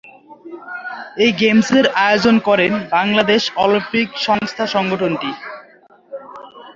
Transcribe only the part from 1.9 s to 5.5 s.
আয়োজন করেন বাংলাদেশ অলিম্পিক সংস্থা সংগঠনটি।